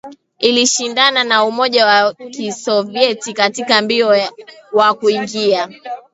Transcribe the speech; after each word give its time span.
ilishindana 0.39 1.23
na 1.23 1.43
Umoja 1.45 1.85
wa 1.85 2.13
Kisovyeti 2.13 3.33
katika 3.33 3.81
mbio 3.81 4.17
wa 4.73 4.93
kuingia 4.93 5.69